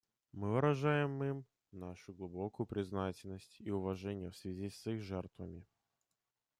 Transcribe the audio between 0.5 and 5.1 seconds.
выражаем им нашу глубокую признательность и уважение в связи с их